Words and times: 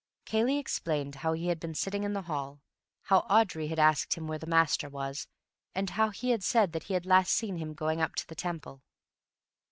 Cayley 0.25 0.57
explained 0.57 1.13
how 1.21 1.33
he 1.33 1.49
had 1.49 1.59
been 1.59 1.75
sitting 1.75 2.01
in 2.03 2.13
the 2.13 2.23
hall, 2.23 2.59
how 3.03 3.19
Audrey 3.29 3.67
had 3.67 3.77
asked 3.77 4.15
him 4.15 4.25
where 4.25 4.39
the 4.39 4.47
master 4.47 4.89
was, 4.89 5.27
and 5.75 5.91
how 5.91 6.09
he 6.09 6.31
had 6.31 6.43
said 6.43 6.71
that 6.71 6.85
he 6.85 6.95
had 6.95 7.05
last 7.05 7.31
seen 7.31 7.57
him 7.57 7.75
going 7.75 8.01
up 8.01 8.15
to 8.15 8.25
the 8.27 8.33
Temple. 8.33 8.81